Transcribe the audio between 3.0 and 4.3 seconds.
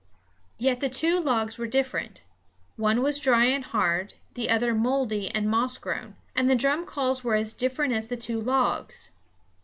was dry and hard,